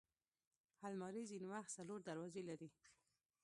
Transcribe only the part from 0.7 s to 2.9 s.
الماري ځینې وخت څلور دروازې لري